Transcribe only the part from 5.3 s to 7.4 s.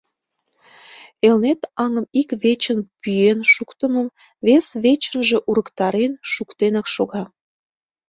урыктарен шуктенак шога.